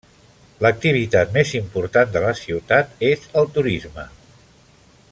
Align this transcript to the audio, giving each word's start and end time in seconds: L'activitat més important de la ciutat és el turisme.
L'activitat 0.65 1.35
més 1.35 1.51
important 1.59 2.15
de 2.17 2.25
la 2.25 2.33
ciutat 2.41 3.07
és 3.13 3.31
el 3.43 3.53
turisme. 3.59 4.09